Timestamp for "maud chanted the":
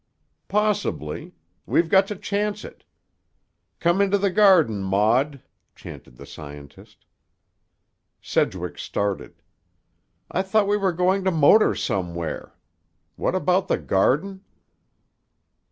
4.81-6.25